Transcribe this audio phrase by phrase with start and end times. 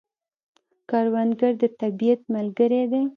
[0.89, 3.01] کروندګر د طبیعت ملګری دی